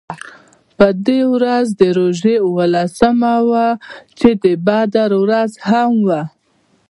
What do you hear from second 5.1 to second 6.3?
ورځ هم وه.